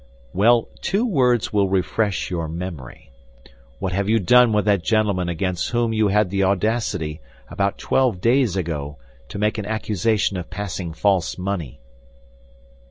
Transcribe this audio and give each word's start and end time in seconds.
"Well, 0.33 0.67
two 0.81 1.05
words 1.05 1.53
will 1.53 1.69
refresh 1.69 2.31
your 2.31 2.47
memory. 2.47 3.11
What 3.77 3.93
have 3.93 4.09
you 4.09 4.17
done 4.17 4.51
with 4.51 4.65
that 4.65 4.81
gentleman 4.83 5.29
against 5.29 5.69
whom 5.69 5.93
you 5.93 6.07
had 6.07 6.31
the 6.31 6.43
audacity, 6.43 7.21
about 7.51 7.77
twelve 7.77 8.19
days 8.19 8.55
ago, 8.55 8.97
to 9.29 9.37
make 9.37 9.59
an 9.59 9.65
accusation 9.67 10.37
of 10.37 10.49
passing 10.49 10.91
false 10.91 11.37
money?" 11.37 11.79